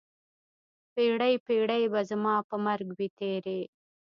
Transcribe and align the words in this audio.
پیړۍ، 0.93 1.35
پیړۍ 1.45 1.83
به 1.91 2.01
زما 2.09 2.35
په 2.49 2.55
مرګ 2.65 2.87
وي 2.97 3.07
تېرې 3.19 3.61